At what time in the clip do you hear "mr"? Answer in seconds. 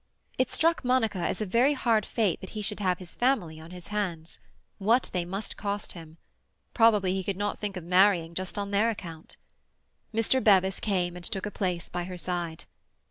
10.11-10.43